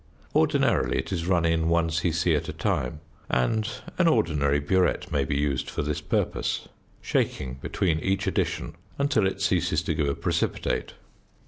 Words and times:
Ordinarily 0.35 0.97
it 0.97 1.11
is 1.11 1.27
run 1.27 1.45
in 1.45 1.69
1 1.69 1.91
c.c. 1.91 2.33
at 2.33 2.49
a 2.49 2.53
time 2.53 3.01
(and 3.29 3.69
an 3.99 4.07
ordinary 4.07 4.59
burette 4.59 5.11
may 5.11 5.23
be 5.23 5.37
used 5.37 5.69
for 5.69 5.83
this 5.83 6.01
purpose), 6.01 6.67
shaking 7.03 7.59
between 7.61 7.99
each 7.99 8.25
addition 8.25 8.73
until 8.97 9.27
it 9.27 9.41
ceases 9.43 9.83
to 9.83 9.93
give 9.93 10.09
a 10.09 10.15
precipitate. 10.15 10.93